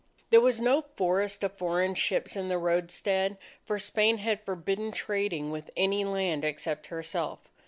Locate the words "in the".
2.35-2.57